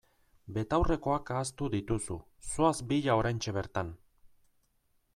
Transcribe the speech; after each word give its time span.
Betaurrekoak 0.53 1.29
ahaztu 1.35 1.69
dituzu, 1.75 2.19
zoaz 2.55 2.75
bila 2.93 3.19
oraintxe 3.23 3.57
bertan! 3.59 3.97